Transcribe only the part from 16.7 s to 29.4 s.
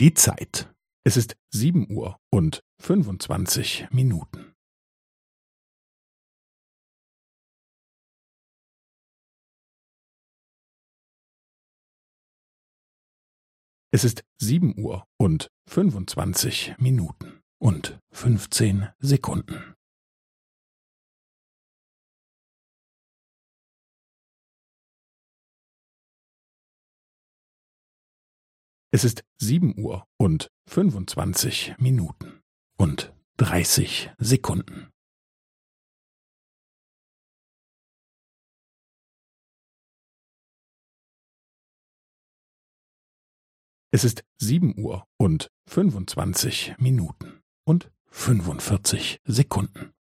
Minuten und fünfzehn Sekunden. Es ist